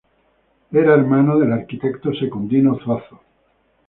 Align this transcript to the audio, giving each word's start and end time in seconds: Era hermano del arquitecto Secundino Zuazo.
Era 0.71 0.95
hermano 0.95 1.37
del 1.37 1.51
arquitecto 1.53 2.11
Secundino 2.15 2.75
Zuazo. 2.83 3.21